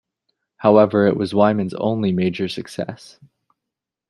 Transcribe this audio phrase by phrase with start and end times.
[0.57, 3.19] However it was Wyman's only major success.